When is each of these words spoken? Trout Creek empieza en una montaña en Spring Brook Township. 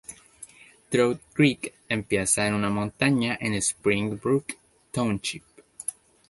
Trout 0.89 1.19
Creek 1.35 1.75
empieza 1.87 2.47
en 2.47 2.55
una 2.55 2.71
montaña 2.71 3.37
en 3.39 3.53
Spring 3.53 4.19
Brook 4.19 4.57
Township. 4.91 5.43